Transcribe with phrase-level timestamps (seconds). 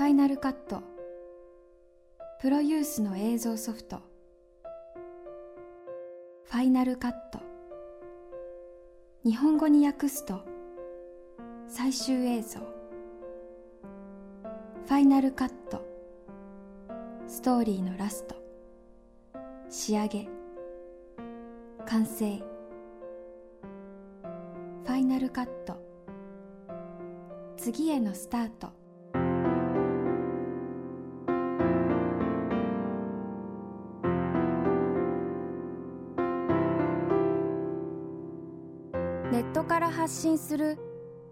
[0.00, 0.82] ファイナルカット
[2.40, 4.00] プロユースの映像ソフト。
[6.44, 7.38] ファイナルカット
[9.26, 10.40] 日本語に訳すと
[11.68, 12.60] 最終映像。
[12.60, 15.84] ファイナルカット
[17.28, 18.36] ストーリーのラスト。
[19.68, 20.26] 仕上げ。
[21.84, 22.38] 完成。
[22.38, 25.76] ファイナルカット
[27.58, 28.79] 次へのスタート。
[39.30, 40.76] ネットから発信する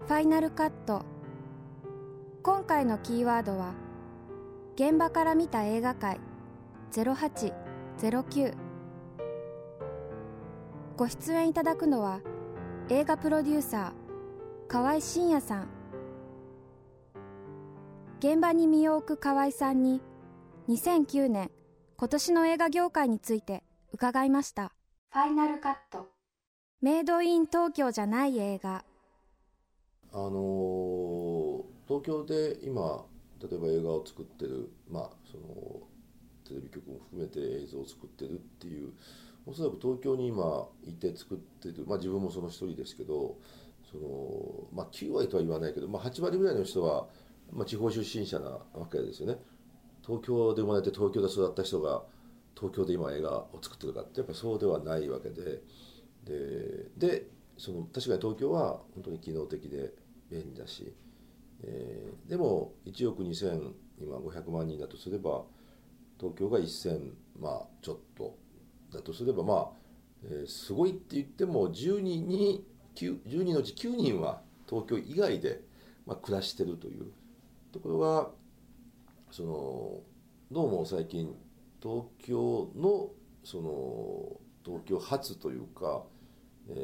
[0.00, 1.04] ファイナルカット。
[2.42, 3.74] 今回のキーワードは
[4.76, 6.18] 現場から見た映画界。
[6.92, 8.54] 0809
[10.96, 12.20] ご出演いただくのは
[12.88, 15.68] 映画プロデューサー河合真也さん。
[18.20, 20.00] 現場に身を置く河合さんに
[20.70, 21.50] 2009年
[21.98, 24.72] 今年の映画業界について伺いました。
[25.10, 26.11] ファイナルカット。
[26.82, 28.84] メイドイン東京じゃない映画。
[30.12, 31.42] あのー
[31.86, 33.04] 東京で今
[33.40, 35.80] 例えば映画を作ってるまあその
[36.48, 38.92] テレビ局も含めて映像を作ってるっていう
[39.46, 43.36] おそらく東京に今いて作ってるまあ自分もその一人ですけど
[43.90, 47.06] そのまあ9割とは言わないけど、まあ、8割ぐらいの人は、
[47.52, 49.36] まあ、地方出身者なわけですよね。
[50.04, 52.02] 東京で生まれて東京で育った人が
[52.56, 55.60] 東京で今映画を作ってるかってやっぱりそうではないわけで
[56.24, 57.26] でで
[57.58, 59.92] その確かに東京は本当に機能的で
[60.30, 60.92] 便利だし、
[61.62, 65.42] えーでも1億2000今500万人だとすれば
[66.18, 68.36] 東京が1000まあちょっと
[68.92, 69.68] だとすればまあ、
[70.24, 75.60] えーすごいって言っても10人に9 10人のうち9人は東京以外で、
[76.06, 77.12] まあ、暮らしてるという。
[77.72, 78.30] ところが
[79.30, 80.00] その
[80.50, 81.34] どうも最近
[81.82, 83.08] 東京の
[83.44, 86.04] その東京発というか、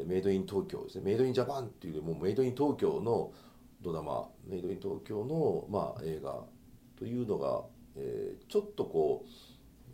[0.06, 1.04] メイドイン東京ですね。
[1.04, 3.32] メイドインジャパンっていうよりもメイドイン東京の
[3.80, 6.44] ドラマメイドイン東京の、まあ、映画
[6.98, 7.62] というのが、
[7.96, 9.28] えーちょっとこう、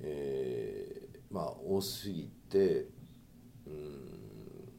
[0.01, 2.87] えーまあ多すぎて
[3.67, 4.71] うん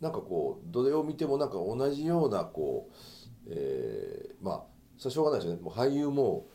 [0.00, 2.88] なんかこうどれを見てもなんか同じようなこ
[3.46, 4.62] う、えーまあ
[4.96, 5.62] それしょうがないですよね。
[5.62, 6.46] もう俳優も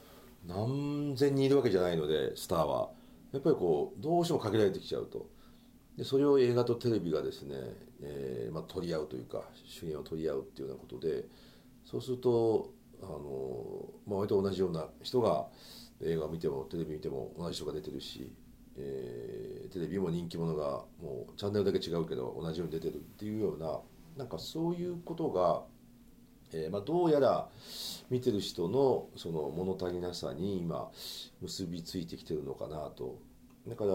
[0.48, 2.90] 何千人いるわけじゃないのでスターは。
[3.32, 5.28] やっぱりこうどうしても限られてきちゃうと。
[5.98, 7.56] でそれを映画とテレビがですね、
[8.02, 11.26] えーまあ、取り合うというか主演を取り合うっていうようなことで
[11.86, 15.48] そうするとあの、まあ、割と同じような人が
[16.04, 18.34] 映画を見てもテレビ見ても同じ人が出てるし、
[18.78, 23.80] えーテレビも人気者がもうチャンネルだけ違うけど同じように出てるっていうような
[24.16, 25.64] なんかそういうことが、
[26.54, 27.50] えーまあ、どうやら
[28.10, 30.90] 見てる人のその物足りなさに今
[31.42, 33.20] 結びついてきてるのかなと
[33.68, 33.94] だから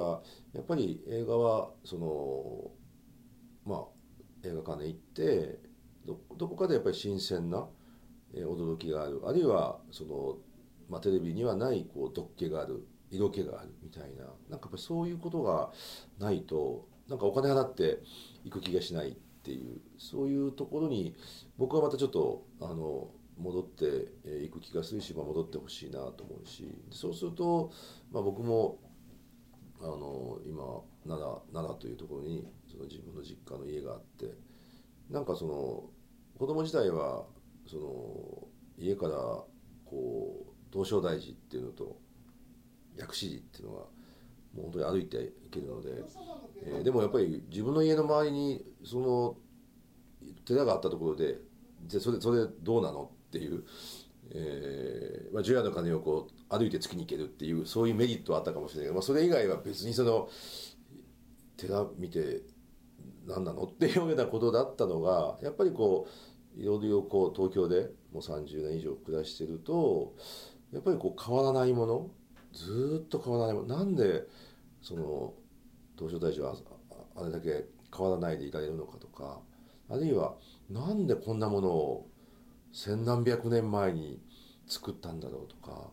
[0.53, 2.71] やっぱり映画はその
[3.65, 5.59] まあ映画館で行って
[6.07, 7.69] どどこかでやっぱり新鮮な、
[8.35, 9.21] 驚きがある。
[9.27, 10.37] あるいはその、
[10.89, 15.73] まあ、テレビにはないこう毒気がある色気があるみたいななんかやっぱそういうことが
[16.19, 17.99] ないとなんかお金払って
[18.45, 21.15] 行く気がしないっていうそういうところに
[21.59, 27.73] 僕はまたちょっとあの戻っていく気がするし、まあ、戻ってほしいなと思うしそうすると、
[28.13, 28.79] まあ、僕も
[29.83, 30.63] あの今
[31.07, 34.35] 奈良というところにその自分の実家の家があって
[35.11, 35.85] なんかその
[36.39, 37.25] 子供時代は
[37.67, 38.49] その
[38.79, 39.13] 家から
[39.85, 41.97] こう東照大寺っていうのと
[42.97, 43.89] 薬師寺っていうのがも
[44.59, 45.91] う本当に歩いていけるので、
[46.67, 49.37] えーでもやっぱり自分の家の周りにその
[50.45, 51.39] 寺があったところで
[51.87, 53.65] じゃそれそれどうなのっていう、
[54.33, 60.29] えーまあ、除夜の鐘をこう歩いて月に行けるっていうそういうメリットはあったかもしれないけど、まあ、それ以外は別にその
[61.57, 62.43] 寺見て
[63.27, 63.65] 何なの？
[63.71, 66.07] っていうようなことだったのがやっぱりこ
[66.57, 70.15] ういろいろこう東京でもう30年以上暮らしてると
[70.73, 72.11] やっぱりこう変わらないもの
[72.53, 73.77] ずっと変わらないもの。
[73.77, 74.27] なんで
[74.83, 75.35] その
[75.97, 76.57] 東照大寺は
[77.17, 77.67] あれだけ
[77.97, 79.41] 変わらないでいられるのかとか
[79.89, 80.37] あるいは
[80.69, 82.09] なんでこんなものを
[82.73, 84.21] 千何百年前に
[84.67, 85.91] 作ったんだろうとか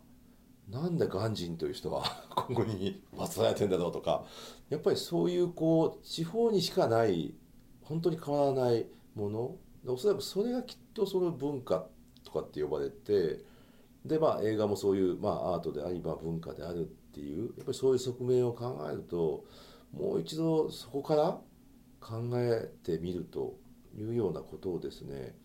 [0.70, 2.04] なんで鑑真という人は
[2.36, 4.26] ここに祀られてんだろうとか
[4.70, 7.34] やっぱりそういうこう地方にしかない
[7.82, 11.88] 本当に変わらないものおそらくそれがきっとその文化
[12.24, 13.44] とかって呼ばれて
[14.06, 16.84] でまあ映画もそういう、まあ、アートであり、まあ、文化であるっ
[17.14, 19.46] ていうやっぱりそういう側面を考えると
[19.94, 21.42] もう一度そこから
[22.00, 23.58] 考えてみると
[23.98, 25.36] いうようなことをですね、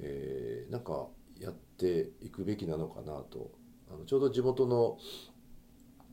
[0.00, 1.08] えーなんか
[1.38, 3.50] やっていくべきなのかなと。
[3.92, 4.98] あのちょうど地元の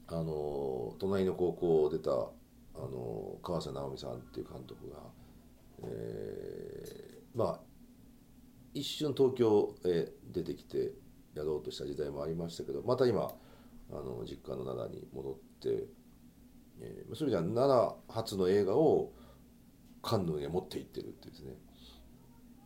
[0.07, 2.15] あの隣の高校を出たあ
[2.75, 4.97] の川瀬直美さんっていう監督が、
[5.83, 7.59] えー、まあ
[8.73, 10.91] 一瞬東京へ出てきて
[11.35, 13.31] やろうとした時代もありましたけどまた今
[13.91, 15.87] あの実家の奈良に戻って、
[16.79, 19.11] えー、そういう意味では奈良初の映画を
[20.01, 21.53] カンヌへ持って行ってるっていうですね。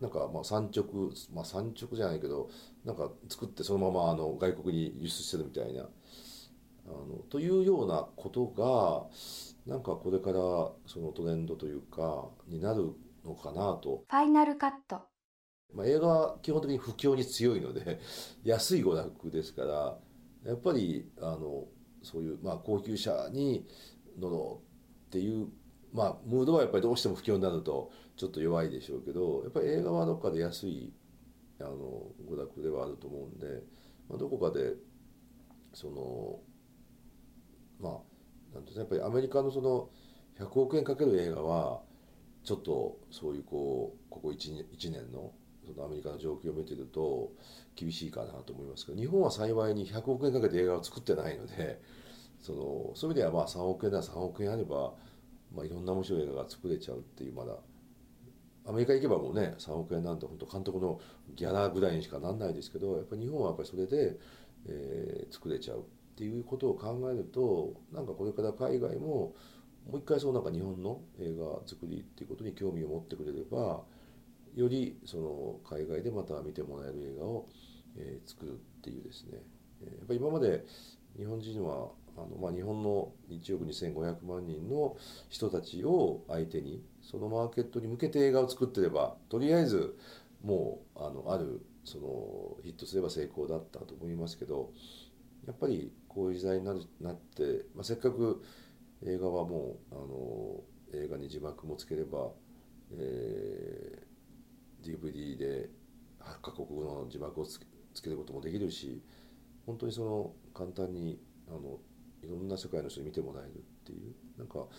[0.02, 2.50] なんかまあ産直まあ産直じゃないけど
[2.84, 10.40] なんか作ってそのままあの外国に輸出してるみたいなあのというようなことがなんかこれから
[10.88, 12.94] そのトレンドというかになる
[13.24, 14.04] のかなと。
[14.10, 15.04] ファイナルカット
[15.74, 18.02] まあ、映画は基本的に不況に強いので
[18.44, 19.98] 安い娯楽ですから
[20.44, 21.66] やっぱりあの
[22.04, 23.66] そういう、まあ、高級車に
[24.20, 25.50] 乗ろうっていう、
[25.94, 30.94] まあ、ムードはやっぱりどうしても不況になるとちょっと弱いでしょうけどやっぱり映画はどっかで安い
[31.60, 33.48] あの娯楽ではあると思うんで、
[34.10, 34.74] まあ、どこかで
[35.74, 36.40] その
[37.80, 38.00] ま
[38.54, 39.90] あなんてやっぱりアメリカのその
[40.40, 41.82] 100億円かける映画は
[42.44, 45.32] ちょっとそういうこうここ 1, 1年の
[45.66, 47.32] そのアメリカの状況を見てると
[47.76, 51.80] 厳しいかなと思いますけど日本は幸いに100億円かけて映画を作ってないので
[52.42, 54.94] そのそういう意味ではまあ3億円なら3億円あれば、
[55.56, 57.56] まあ、いろんな面白い映画が作れちゃうっていうまだ。
[58.66, 61.00] アメリカ行けばもうね3億円なんて本当監督の
[61.36, 64.18] ギャラぐらいにしかなんないですけどやっぱり日本はやっぱりそれで、
[64.68, 65.82] えー、作れちゃうっ
[66.16, 69.34] ていうことを考えるとなんかこれから海外も
[69.90, 73.82] もう一回そうなんか日本の映画作りっていうことに興味を持ってくれれば
[74.56, 77.48] よりその海外でまた見てもらえる映画を、
[77.98, 79.40] えー、作るっていうですね、
[79.84, 80.64] やっぱり今まで
[81.18, 84.96] 日本人はあの、まあ、日本の1億2500万人の
[85.30, 89.98] 人たちを相手にそのマーケットに向けて映画を作ってればとりあえず
[90.44, 94.72] もうあのあるそのヒットすれば成功だったと思いますけど
[95.48, 98.44] やっぱりこういう時代になるなって、まあ、せっかく
[99.04, 99.96] 映画はもう
[100.94, 102.30] あの映画に字幕もつければ、
[102.94, 104.12] えー
[104.82, 105.70] DVD で
[106.20, 107.60] 8カ国語の字幕をつ
[108.02, 109.02] けることもできるし
[109.66, 111.80] 本当にその簡単にあの
[112.24, 114.70] いろんな世界の人に見てもらえるっていうなんかも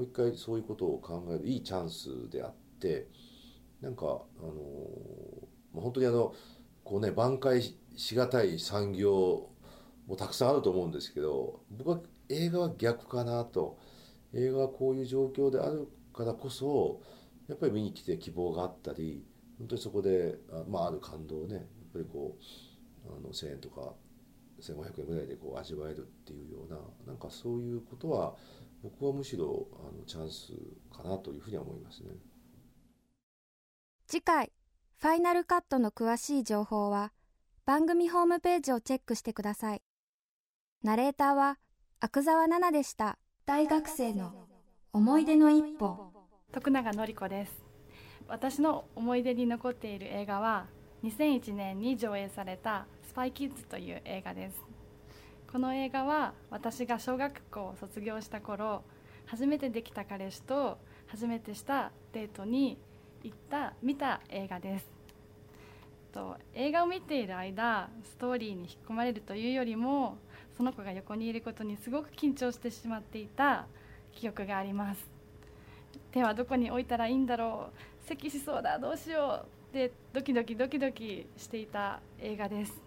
[0.00, 3.08] う一回そういうことを考えるいいチャンスであって
[3.80, 4.52] なんかあの、
[5.74, 6.34] ま、本当にあの
[6.84, 7.62] こうね挽回
[7.96, 9.48] しがたい産業
[10.06, 13.78] もたくさんあると思うんですけど僕は映画は逆かなと。
[14.34, 17.00] 映画はこういう状況であるからこそ
[17.48, 19.24] やっぱり見に来て希望があったり
[19.58, 22.36] 本当にそこであ,、まあ、ある感動をねやっぱりこ
[23.06, 23.92] うあの1,000円とか
[24.62, 28.34] 1,500円ぐらいでこう味わえるっていうようななんかそういうことは
[28.82, 30.52] 僕はむしろあのチャンス
[30.96, 32.10] かなというふうには思いますね。
[34.06, 34.52] 次回
[34.98, 37.12] ファイナルカットの詳しい情報は
[37.64, 39.82] 番組ホームページをチェックしてください。
[40.82, 41.58] ナレーターは
[42.00, 43.18] 阿久澤奈々でした。
[43.46, 44.46] 大学生の
[44.92, 46.12] 思い出の一歩。
[46.52, 47.62] 徳永典子です。
[48.28, 50.66] 私の思い出に残っている映画は
[51.02, 54.62] 2001年に上映された「スパイキッズ」という映画です。
[55.50, 58.84] この映画は私が小学校を卒業した頃
[59.26, 60.78] 初めてできた彼氏と
[61.08, 62.78] 初めてしたデートに
[63.22, 64.90] 行った見た映画です。
[66.12, 70.18] と映画を見ている間ストーリーに引き込まれるというよりも
[70.56, 73.66] その子が横にいることにすごく緊張してしまっていた
[74.12, 75.10] 記憶があります。
[76.12, 78.06] 手はどこに置いたらいいんだろう。
[78.06, 78.78] 咳しそうだ。
[78.78, 79.61] どうしよう。
[79.72, 82.78] でドキドキドキドキしていた映画です。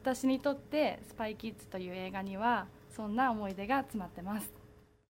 [0.00, 4.59] 私にとって「スパイキッズ」という映画にはそんな思い出が詰まってます。